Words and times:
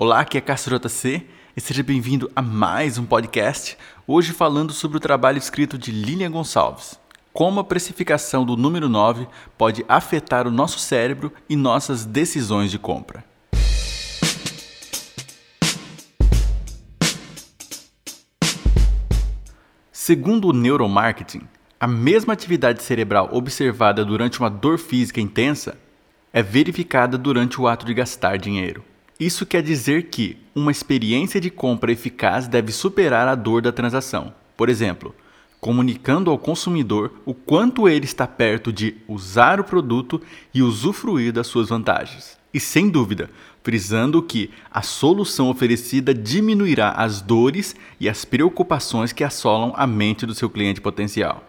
Olá, 0.00 0.20
aqui 0.20 0.38
é 0.38 0.40
Castro 0.40 0.78
JC 0.78 1.26
e 1.56 1.60
seja 1.60 1.82
bem-vindo 1.82 2.30
a 2.36 2.40
mais 2.40 2.98
um 2.98 3.04
podcast. 3.04 3.76
Hoje 4.06 4.32
falando 4.32 4.72
sobre 4.72 4.96
o 4.96 5.00
trabalho 5.00 5.38
escrito 5.38 5.76
de 5.76 5.90
Lilian 5.90 6.30
Gonçalves. 6.30 7.00
Como 7.32 7.58
a 7.58 7.64
precificação 7.64 8.46
do 8.46 8.56
número 8.56 8.88
9 8.88 9.26
pode 9.58 9.84
afetar 9.88 10.46
o 10.46 10.52
nosso 10.52 10.78
cérebro 10.78 11.32
e 11.48 11.56
nossas 11.56 12.04
decisões 12.04 12.70
de 12.70 12.78
compra. 12.78 13.24
Segundo 19.90 20.50
o 20.50 20.52
neuromarketing, 20.52 21.42
a 21.80 21.88
mesma 21.88 22.34
atividade 22.34 22.84
cerebral 22.84 23.30
observada 23.32 24.04
durante 24.04 24.38
uma 24.38 24.48
dor 24.48 24.78
física 24.78 25.20
intensa 25.20 25.76
é 26.32 26.40
verificada 26.40 27.18
durante 27.18 27.60
o 27.60 27.66
ato 27.66 27.84
de 27.84 27.92
gastar 27.92 28.38
dinheiro. 28.38 28.84
Isso 29.18 29.44
quer 29.44 29.62
dizer 29.62 30.04
que 30.04 30.36
uma 30.54 30.70
experiência 30.70 31.40
de 31.40 31.50
compra 31.50 31.90
eficaz 31.90 32.46
deve 32.46 32.70
superar 32.70 33.26
a 33.26 33.34
dor 33.34 33.60
da 33.60 33.72
transação. 33.72 34.32
Por 34.56 34.68
exemplo, 34.68 35.12
comunicando 35.60 36.30
ao 36.30 36.38
consumidor 36.38 37.12
o 37.26 37.34
quanto 37.34 37.88
ele 37.88 38.04
está 38.04 38.28
perto 38.28 38.72
de 38.72 38.96
usar 39.08 39.58
o 39.58 39.64
produto 39.64 40.22
e 40.54 40.62
usufruir 40.62 41.32
das 41.32 41.48
suas 41.48 41.68
vantagens. 41.68 42.38
E 42.54 42.60
sem 42.60 42.88
dúvida, 42.88 43.28
frisando 43.64 44.22
que 44.22 44.50
a 44.70 44.82
solução 44.82 45.50
oferecida 45.50 46.14
diminuirá 46.14 46.92
as 46.92 47.20
dores 47.20 47.74
e 47.98 48.08
as 48.08 48.24
preocupações 48.24 49.12
que 49.12 49.24
assolam 49.24 49.72
a 49.76 49.84
mente 49.84 50.24
do 50.24 50.34
seu 50.34 50.48
cliente 50.48 50.80
potencial. 50.80 51.42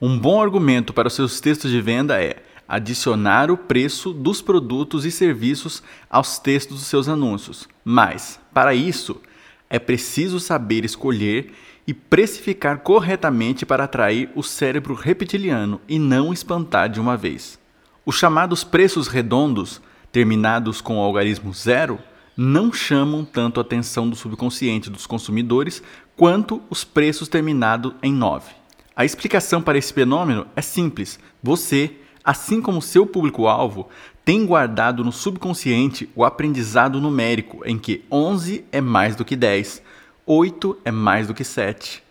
Um 0.00 0.18
bom 0.18 0.40
argumento 0.40 0.94
para 0.94 1.08
os 1.08 1.14
seus 1.14 1.40
textos 1.40 1.70
de 1.70 1.80
venda 1.82 2.22
é 2.22 2.42
adicionar 2.70 3.50
o 3.50 3.56
preço 3.56 4.12
dos 4.12 4.40
produtos 4.40 5.04
e 5.04 5.10
serviços 5.10 5.82
aos 6.08 6.38
textos 6.38 6.78
dos 6.78 6.86
seus 6.86 7.08
anúncios. 7.08 7.68
Mas, 7.84 8.38
para 8.54 8.72
isso, 8.72 9.20
é 9.68 9.76
preciso 9.76 10.38
saber 10.38 10.84
escolher 10.84 11.52
e 11.84 11.92
precificar 11.92 12.78
corretamente 12.78 13.66
para 13.66 13.84
atrair 13.84 14.30
o 14.36 14.42
cérebro 14.44 14.94
reptiliano 14.94 15.80
e 15.88 15.98
não 15.98 16.32
espantar 16.32 16.88
de 16.88 17.00
uma 17.00 17.16
vez. 17.16 17.58
Os 18.06 18.16
chamados 18.16 18.62
preços 18.62 19.08
redondos, 19.08 19.82
terminados 20.12 20.80
com 20.80 20.98
o 20.98 21.02
algarismo 21.02 21.52
zero, 21.52 21.98
não 22.36 22.72
chamam 22.72 23.24
tanto 23.24 23.58
a 23.58 23.62
atenção 23.62 24.08
do 24.08 24.14
subconsciente 24.14 24.88
dos 24.88 25.06
consumidores 25.06 25.82
quanto 26.16 26.62
os 26.70 26.84
preços 26.84 27.26
terminados 27.26 27.92
em 28.00 28.12
9. 28.12 28.52
A 28.94 29.04
explicação 29.04 29.60
para 29.60 29.76
esse 29.76 29.92
fenômeno 29.92 30.46
é 30.54 30.62
simples. 30.62 31.18
Você 31.42 31.96
assim 32.24 32.60
como 32.60 32.82
seu 32.82 33.06
público-alvo, 33.06 33.88
tem 34.24 34.44
guardado 34.46 35.02
no 35.04 35.12
subconsciente 35.12 36.08
o 36.14 36.24
aprendizado 36.24 37.00
numérico 37.00 37.62
em 37.64 37.78
que 37.78 38.04
11 38.10 38.64
é 38.70 38.80
mais 38.80 39.16
do 39.16 39.24
que 39.24 39.34
10, 39.34 39.82
8 40.26 40.78
é 40.84 40.90
mais 40.90 41.26
do 41.26 41.34
que 41.34 41.44
7 41.44 42.02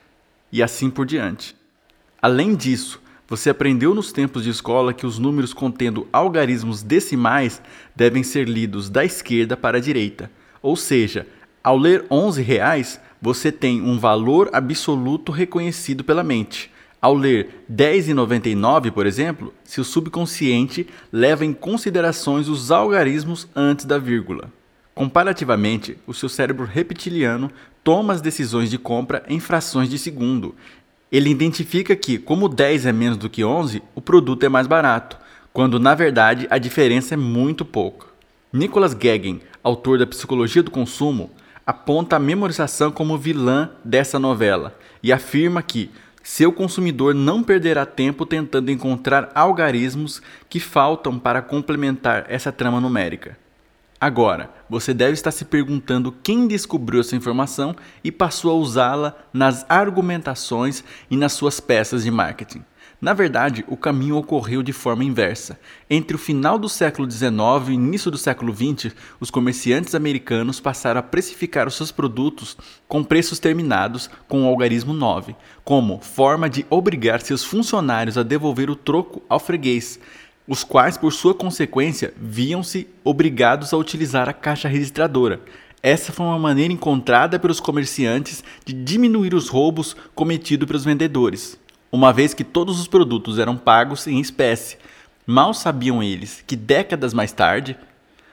e 0.52 0.62
assim 0.64 0.90
por 0.90 1.06
diante. 1.06 1.56
Além 2.22 2.56
disso, 2.56 3.02
você 3.28 3.52
aprendeu 3.52 3.94
nos 3.94 4.12
tempos 4.12 4.44
de 4.44 4.50
escola 4.50 4.94
que 4.94 5.06
os 5.06 5.20
números 5.20 5.54
contendo 5.54 6.08
algarismos 6.12 6.82
decimais 6.82 7.62
devem 7.96 8.24
ser 8.24 8.50
lidos 8.50 8.90
da 8.90 9.06
esquerda 9.06 9.56
para 9.56 9.78
a 9.78 9.82
direita. 9.82 10.32
Ou 10.62 10.76
seja, 10.76 11.28
ao 11.64 11.78
ler 11.78 12.06
11 12.10 12.42
reais, 12.42 13.00
você 13.22 13.52
tem 13.52 13.82
um 13.82 14.00
valor 14.00 14.50
absoluto 14.52 15.32
reconhecido 15.32 16.04
pela 16.04 16.24
mente. 16.24 16.72
Ao 17.02 17.14
ler 17.14 17.64
10,99, 17.72 18.92
por 18.92 19.06
exemplo, 19.06 19.54
seu 19.64 19.86
subconsciente 19.86 20.86
leva 21.12 21.46
em 21.46 21.54
considerações 21.54 22.50
os 22.50 22.72
algarismos 22.72 23.48
antes 23.56 23.86
da 23.86 23.98
vírgula. 23.98 24.52
Comparativamente, 24.94 25.98
o 26.06 26.14
seu 26.14 26.28
cérebro 26.28 26.66
reptiliano 26.66 27.50
toma 27.86 28.12
as 28.12 28.20
decisões 28.20 28.70
de 28.70 28.78
compra 28.78 29.24
em 29.30 29.40
frações 29.40 29.90
de 29.90 29.98
segundo. 29.98 30.54
Ele 31.10 31.30
identifica 31.30 31.96
que, 31.96 32.18
como 32.18 32.50
10 32.50 32.86
é 32.86 32.92
menos 32.92 33.18
do 33.18 33.30
que 33.30 33.46
11, 33.46 33.82
o 33.96 34.02
produto 34.02 34.44
é 34.44 34.50
mais 34.50 34.68
barato, 34.68 35.18
quando 35.54 35.80
na 35.80 35.96
verdade 35.96 36.48
a 36.50 36.58
diferença 36.58 37.14
é 37.14 37.18
muito 37.18 37.64
pouca. 37.64 38.08
Nicholas 38.52 38.94
Gagin, 38.94 39.40
autor 39.64 40.00
da 40.00 40.06
Psicologia 40.06 40.62
do 40.62 40.70
Consumo, 40.70 41.32
aponta 41.66 42.18
a 42.18 42.20
memorização 42.20 42.92
como 42.92 43.18
vilã 43.18 43.70
dessa 43.86 44.20
novela 44.20 44.78
e 45.02 45.14
afirma 45.14 45.62
que 45.62 45.90
seu 46.24 46.52
consumidor 46.52 47.14
não 47.14 47.44
perderá 47.44 47.86
tempo 47.86 48.26
tentando 48.26 48.72
encontrar 48.72 49.32
algarismos 49.34 50.22
que 50.48 50.60
faltam 50.60 51.18
para 51.18 51.42
complementar 51.42 52.26
essa 52.28 52.52
trama 52.52 52.80
numérica. 52.80 53.38
Agora, 54.02 54.50
você 54.70 54.94
deve 54.94 55.14
estar 55.14 55.32
se 55.32 55.44
perguntando 55.44 56.16
quem 56.24 56.48
descobriu 56.48 57.02
essa 57.02 57.18
informação 57.18 57.76
e 58.02 58.12
passou 58.12 58.52
a 58.52 58.56
usá-la 58.56 59.18
nas 59.34 59.66
argumentações 59.68 60.84
e 61.12 61.18
nas 61.18 61.34
suas 61.34 61.60
peças 61.60 62.04
de 62.04 62.12
marketing. 62.12 62.64
Na 63.02 63.14
verdade, 63.14 63.64
o 63.70 63.78
caminho 63.78 64.18
ocorreu 64.18 64.62
de 64.62 64.74
forma 64.74 65.06
inversa. 65.06 65.58
Entre 65.90 66.16
o 66.16 66.20
final 66.20 66.60
do 66.60 66.68
século 66.68 67.10
XIX 67.10 67.70
e 67.70 67.74
início 67.74 68.12
do 68.12 68.18
século 68.18 68.54
XX, 68.54 68.94
os 69.22 69.32
comerciantes 69.32 69.96
americanos 69.96 70.60
passaram 70.60 71.00
a 71.00 71.04
precificar 71.04 71.66
os 71.66 71.76
seus 71.76 71.94
produtos 71.94 72.58
com 72.90 73.02
preços 73.02 73.40
terminados 73.40 74.10
com 74.28 74.44
o 74.44 74.48
algarismo 74.48 74.94
9, 74.94 75.34
como 75.64 76.00
forma 76.02 76.50
de 76.50 76.66
obrigar 76.70 77.22
seus 77.22 77.42
funcionários 77.42 78.18
a 78.18 78.24
devolver 78.24 78.70
o 78.70 78.76
troco 78.76 79.22
ao 79.30 79.40
freguês, 79.40 79.98
os 80.46 80.66
quais, 80.66 80.98
por 80.98 81.14
sua 81.14 81.34
consequência, 81.34 82.14
viam-se 82.20 82.86
obrigados 83.02 83.74
a 83.74 83.78
utilizar 83.78 84.28
a 84.28 84.34
caixa 84.34 84.68
registradora. 84.68 85.40
Essa 85.82 86.12
foi 86.12 86.26
uma 86.26 86.40
maneira 86.40 86.74
encontrada 86.74 87.40
pelos 87.40 87.62
comerciantes 87.62 88.44
de 88.66 88.74
diminuir 88.74 89.34
os 89.34 89.48
roubos 89.48 89.96
cometidos 90.14 90.68
pelos 90.68 90.84
vendedores 90.84 91.58
uma 91.92 92.14
vez 92.14 92.34
que 92.34 92.44
todos 92.44 92.80
os 92.80 92.88
produtos 92.88 93.40
eram 93.40 93.58
pagos 93.58 94.08
em 94.08 94.20
espécie. 94.20 94.78
Mal 95.26 95.54
sabiam 95.54 96.02
eles 96.02 96.44
que 96.46 96.56
décadas 96.56 97.14
mais 97.14 97.32
tarde, 97.32 97.78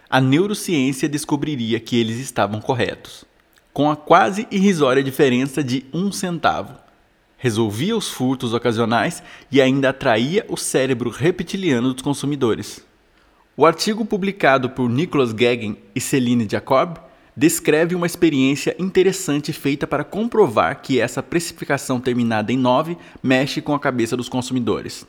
a 0.09 0.21
neurociência 0.21 1.09
descobriria 1.09 1.81
que 1.81 1.99
eles 1.99 2.19
estavam 2.19 2.61
corretos, 2.61 3.25
com 3.73 3.91
a 3.91 3.97
quase 3.97 4.47
irrisória 4.51 5.03
diferença 5.03 5.63
de 5.65 5.85
um 5.93 6.13
centavo. 6.13 6.75
Resolvia 7.39 7.97
os 7.97 8.09
furtos 8.09 8.55
ocasionais 8.55 9.23
e 9.51 9.61
ainda 9.61 9.91
atraía 9.91 10.45
o 10.49 10.57
cérebro 10.57 11.11
reptiliano 11.11 11.93
dos 11.93 12.03
consumidores. 12.03 12.85
O 13.57 13.67
artigo 13.67 14.05
publicado 14.05 14.71
por 14.71 14.89
Nicholas 14.89 15.33
Gagin 15.33 15.77
e 15.95 16.01
Celine 16.01 16.47
Jacob 16.51 16.99
descreve 17.37 17.95
uma 17.95 18.07
experiência 18.07 18.75
interessante 18.79 19.53
feita 19.53 19.87
para 19.87 20.03
comprovar 20.03 20.81
que 20.81 20.99
essa 20.99 21.23
precificação 21.23 22.01
terminada 22.01 22.51
em 22.51 22.57
9 22.57 22.97
mexe 23.23 23.61
com 23.61 23.75
a 23.75 23.79
cabeça 23.79 24.17
dos 24.17 24.31
consumidores. 24.31 25.07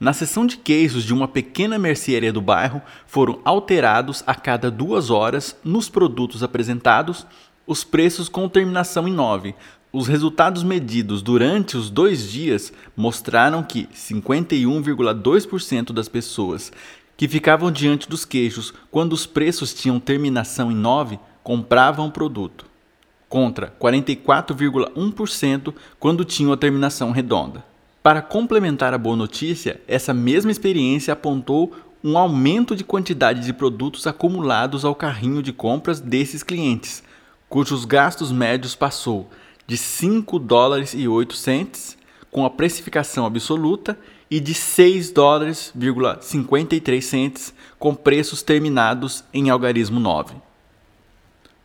Na 0.00 0.12
seção 0.12 0.44
de 0.44 0.56
queijos 0.56 1.04
de 1.04 1.14
uma 1.14 1.28
pequena 1.28 1.78
mercearia 1.78 2.32
do 2.32 2.40
bairro, 2.40 2.82
foram 3.06 3.38
alterados 3.44 4.24
a 4.26 4.34
cada 4.34 4.68
duas 4.68 5.08
horas, 5.08 5.56
nos 5.62 5.88
produtos 5.88 6.42
apresentados, 6.42 7.24
os 7.64 7.84
preços 7.84 8.28
com 8.28 8.48
terminação 8.48 9.06
em 9.06 9.12
9. 9.12 9.54
Os 9.92 10.08
resultados 10.08 10.64
medidos 10.64 11.22
durante 11.22 11.76
os 11.76 11.88
dois 11.88 12.28
dias 12.28 12.72
mostraram 12.96 13.62
que 13.62 13.86
51,2% 13.94 15.92
das 15.92 16.08
pessoas 16.08 16.72
que 17.16 17.28
ficavam 17.28 17.70
diante 17.70 18.08
dos 18.08 18.24
queijos 18.24 18.74
quando 18.90 19.12
os 19.12 19.24
preços 19.24 19.72
tinham 19.72 20.00
terminação 20.00 20.72
em 20.72 20.74
9 20.74 21.16
compravam 21.44 22.10
produto, 22.10 22.66
contra 23.28 23.72
44,1% 23.80 25.72
quando 26.00 26.24
tinham 26.24 26.52
a 26.52 26.56
terminação 26.56 27.12
redonda. 27.12 27.62
Para 28.02 28.20
complementar 28.22 28.92
a 28.94 28.98
boa 28.98 29.14
notícia, 29.14 29.80
essa 29.86 30.12
mesma 30.12 30.50
experiência 30.50 31.12
apontou 31.12 31.72
um 32.02 32.18
aumento 32.18 32.74
de 32.74 32.82
quantidade 32.82 33.40
de 33.40 33.52
produtos 33.52 34.06
acumulados 34.06 34.84
ao 34.84 34.94
carrinho 34.94 35.42
de 35.42 35.52
compras 35.52 36.00
desses 36.00 36.42
clientes, 36.42 37.02
cujos 37.48 37.84
gastos 37.84 38.32
médios 38.32 38.74
passou 38.74 39.30
de 39.66 39.76
5 39.76 40.38
dólares 40.38 40.92
e 40.94 41.06
8 41.06 41.34
cents 41.34 41.96
com 42.30 42.44
a 42.44 42.50
precificação 42.50 43.24
absoluta 43.24 43.98
e 44.30 44.40
de 44.40 44.52
6 44.52 45.10
dólares, 45.12 45.72
53 46.20 47.04
cents 47.04 47.54
com 47.78 47.94
preços 47.94 48.42
terminados 48.42 49.24
em 49.32 49.50
algarismo 49.50 50.00
9. 50.00 50.34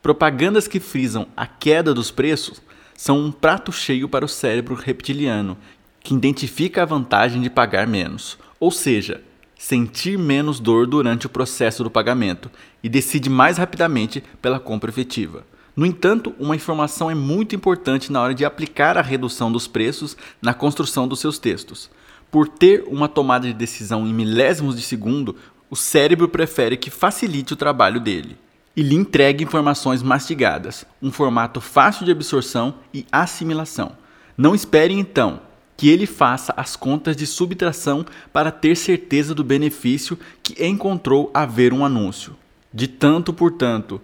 Propagandas 0.01 0.68
que 0.68 0.80
frisam 0.80 1.28
a 1.36 1.46
queda 1.46 1.94
dos 1.94 2.10
preços 2.10 2.62
são 2.96 3.19
um 3.19 3.31
prato 3.31 3.72
cheio 3.72 4.07
para 4.07 4.25
o 4.25 4.30
cérebro 4.30 4.75
reptiliano, 4.75 5.57
que 6.01 6.13
identifica 6.13 6.84
a 6.84 6.86
vantagem 6.86 7.42
de 7.42 7.50
pagar 7.50 7.86
menos, 7.86 8.38
ou 8.60 8.72
seja, 8.72 9.22
sentir 9.57 10.18
menos 10.18 10.60
dor 10.60 10.88
durante 10.88 11.25
o 11.25 11.30
processo 11.30 11.84
do 11.84 11.92
pagamento 11.92 12.50
e 12.81 12.88
decide 12.88 13.30
mais 13.30 13.57
rapidamente 13.57 14.24
pela 14.42 14.60
compra 14.60 14.90
efetiva. 14.90 15.46
No 15.75 15.86
entanto, 15.86 16.34
uma 16.40 16.56
informação 16.56 17.12
é 17.12 17.16
muito 17.16 17.56
importante 17.56 18.12
na 18.12 18.22
hora 18.22 18.34
de 18.34 18.46
aplicar 18.46 18.98
a 18.98 19.01
redução 19.01 19.51
dos 19.51 19.68
preços 19.68 20.16
na 20.42 20.54
construção 20.54 21.07
dos 21.07 21.19
seus 21.19 21.38
textos. 21.38 21.90
Por 22.31 22.48
ter 22.48 22.84
uma 22.88 23.10
tomada 23.10 23.48
de 23.48 23.54
decisão 23.54 24.07
em 24.07 24.13
milésimos 24.13 24.75
de 24.78 24.81
segundo, 24.81 25.36
o 25.69 25.75
cérebro 25.75 26.30
prefere 26.30 26.78
que 26.78 26.90
facilite 26.90 27.54
o 27.54 27.57
trabalho 27.57 28.00
dele. 28.00 28.38
E 28.75 28.81
lhe 28.81 28.95
entregue 28.95 29.44
informações 29.44 30.01
mastigadas, 30.01 30.86
um 31.01 31.12
formato 31.12 31.60
fácil 31.60 32.06
de 32.06 32.12
absorção 32.12 32.75
e 32.94 33.06
assimilação. 33.12 33.92
Não 34.38 34.56
espere 34.56 34.94
então 34.94 35.42
que 35.75 35.89
ele 35.89 36.06
faça 36.06 36.54
as 36.57 36.75
contas 36.75 37.16
de 37.16 37.25
subtração 37.25 38.06
para 38.33 38.51
ter 38.51 38.75
certeza 38.75 39.33
do 39.33 39.44
benefício 39.44 40.19
que 40.44 40.66
encontrou 40.66 41.31
a 41.33 41.45
ver 41.45 41.74
um 41.74 41.86
anúncio. 41.86 42.36
De 42.74 42.88
tanto 42.88 43.31
por 43.33 43.51
tanto, 43.51 44.01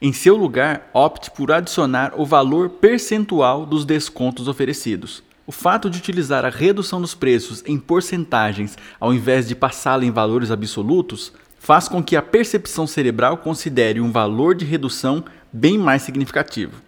em 0.00 0.12
seu 0.12 0.36
lugar, 0.36 0.88
opte 0.94 1.30
por 1.30 1.52
adicionar 1.52 2.12
o 2.16 2.24
valor 2.24 2.70
percentual 2.70 3.66
dos 3.66 3.84
descontos 3.84 4.48
oferecidos. 4.48 5.22
O 5.46 5.52
fato 5.52 5.90
de 5.90 5.98
utilizar 5.98 6.44
a 6.44 6.50
redução 6.50 7.00
dos 7.00 7.14
preços 7.14 7.62
em 7.66 7.78
porcentagens 7.78 8.76
ao 9.00 9.12
invés 9.12 9.48
de 9.48 9.54
passá-la 9.54 10.04
em 10.04 10.10
valores 10.10 10.50
absolutos 10.50 11.32
faz 11.58 11.88
com 11.88 12.02
que 12.02 12.16
a 12.16 12.22
percepção 12.22 12.86
cerebral 12.86 13.38
considere 13.38 14.00
um 14.00 14.10
valor 14.10 14.54
de 14.54 14.64
redução 14.64 15.24
bem 15.52 15.78
mais 15.78 16.02
significativo, 16.02 16.80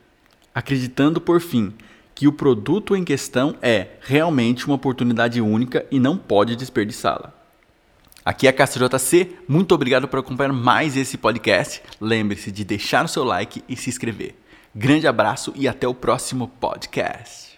acreditando 0.55 1.20
por 1.20 1.40
fim 1.40 1.75
que 2.14 2.28
o 2.28 2.32
produto 2.32 2.94
em 2.94 3.05
questão 3.05 3.56
é 3.62 3.88
realmente 4.02 4.67
uma 4.67 4.76
oportunidade 4.76 5.40
única 5.40 5.87
e 5.90 5.99
não 5.99 6.17
pode 6.17 6.55
desperdiçá-la. 6.55 7.32
Aqui 8.22 8.46
é 8.46 8.50
a 8.50 8.52
JC, 8.52 9.37
muito 9.49 9.75
obrigado 9.75 10.06
por 10.06 10.19
acompanhar 10.19 10.52
mais 10.52 10.96
esse 10.96 11.16
podcast. 11.16 11.82
Lembre-se 11.99 12.52
de 12.52 12.64
deixar 12.64 13.06
o 13.06 13.08
seu 13.08 13.25
like 13.25 13.64
e 13.66 13.75
se 13.75 13.88
inscrever. 13.88 14.34
Grande 14.75 15.06
abraço 15.06 15.52
e 15.56 15.66
até 15.66 15.88
o 15.88 15.94
próximo 15.94 16.46
podcast. 16.61 17.50